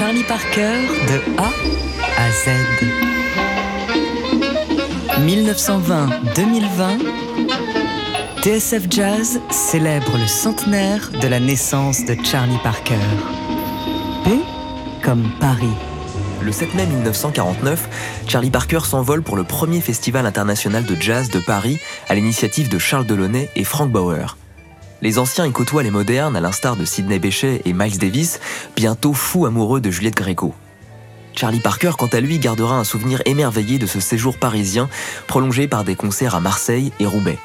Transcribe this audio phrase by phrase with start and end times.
[0.00, 1.52] Charlie Parker de A
[2.16, 2.48] à Z.
[5.20, 7.04] 1920-2020,
[8.40, 12.96] TSF Jazz célèbre le centenaire de la naissance de Charlie Parker.
[14.24, 14.40] P
[15.04, 15.76] comme Paris.
[16.40, 21.40] Le 7 mai 1949, Charlie Parker s'envole pour le premier festival international de jazz de
[21.40, 21.78] Paris
[22.08, 24.39] à l'initiative de Charles Delaunay et Frank Bauer.
[25.02, 28.38] Les anciens y côtoient les modernes, à l'instar de Sidney Bechet et Miles Davis,
[28.76, 30.54] bientôt fous amoureux de Juliette Gréco.
[31.34, 34.90] Charlie Parker, quant à lui, gardera un souvenir émerveillé de ce séjour parisien,
[35.26, 37.38] prolongé par des concerts à Marseille et Roubaix.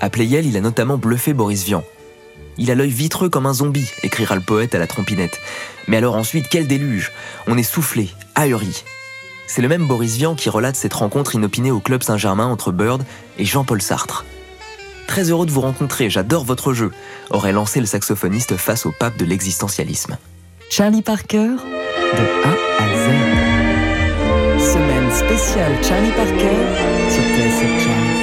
[0.00, 1.84] À Playel, il a notamment bluffé Boris Vian.
[2.58, 5.38] Il a l'œil vitreux comme un zombie, écrira le poète à la trompinette.
[5.86, 7.12] Mais alors ensuite, quel déluge
[7.46, 8.82] On est soufflé, ahuri.
[9.46, 13.04] C'est le même Boris Vian qui relate cette rencontre inopinée au Club Saint-Germain entre Bird
[13.38, 14.24] et Jean-Paul Sartre.
[15.12, 16.90] Très heureux de vous rencontrer, j'adore votre jeu,
[17.28, 20.16] aurait lancé le saxophoniste face au pape de l'existentialisme.
[20.70, 22.88] Charlie Parker, de A à
[24.56, 24.72] Z.
[24.72, 26.56] Semaine spéciale Charlie Parker
[27.10, 28.21] sur TSF.